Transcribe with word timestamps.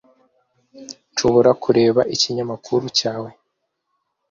Nshobora 1.11 1.51
kureba 1.63 2.01
ikinyamakuru 2.15 2.85
cyawe? 2.99 3.29